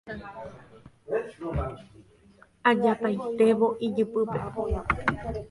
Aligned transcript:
ha'e 1.09 1.19
ajapaitévo 2.71 3.67
ijypýpe 3.85 4.37